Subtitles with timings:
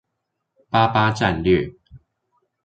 [0.71, 1.75] 八八戰略